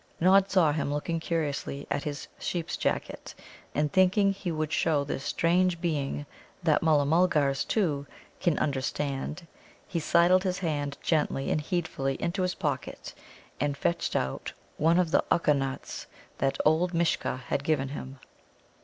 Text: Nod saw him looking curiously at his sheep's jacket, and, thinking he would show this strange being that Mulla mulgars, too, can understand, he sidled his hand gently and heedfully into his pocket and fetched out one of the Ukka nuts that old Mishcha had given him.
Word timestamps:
Nod 0.19 0.49
saw 0.49 0.71
him 0.71 0.91
looking 0.91 1.19
curiously 1.19 1.85
at 1.91 2.05
his 2.05 2.27
sheep's 2.39 2.75
jacket, 2.75 3.35
and, 3.75 3.93
thinking 3.93 4.33
he 4.33 4.51
would 4.51 4.73
show 4.73 5.03
this 5.03 5.23
strange 5.23 5.79
being 5.79 6.25
that 6.63 6.81
Mulla 6.81 7.05
mulgars, 7.05 7.63
too, 7.63 8.07
can 8.39 8.57
understand, 8.57 9.45
he 9.87 9.99
sidled 9.99 10.41
his 10.43 10.57
hand 10.57 10.97
gently 11.03 11.51
and 11.51 11.61
heedfully 11.61 12.15
into 12.19 12.41
his 12.41 12.55
pocket 12.55 13.13
and 13.59 13.77
fetched 13.77 14.15
out 14.15 14.53
one 14.77 14.97
of 14.97 15.11
the 15.11 15.23
Ukka 15.31 15.53
nuts 15.55 16.07
that 16.39 16.57
old 16.65 16.95
Mishcha 16.95 17.37
had 17.49 17.63
given 17.63 17.89
him. 17.89 18.17